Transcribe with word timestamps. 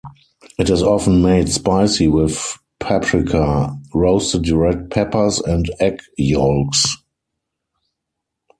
It 0.57 0.71
is 0.71 0.81
often 0.81 1.21
made 1.21 1.47
spicy 1.47 2.07
with 2.07 2.57
paprika, 2.79 3.79
roasted 3.93 4.49
red 4.49 4.89
peppers 4.89 5.37
and 5.39 5.69
egg 5.79 6.01
yolks. 6.17 6.97